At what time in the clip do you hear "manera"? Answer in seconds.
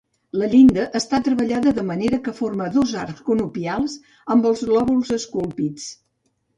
1.91-2.21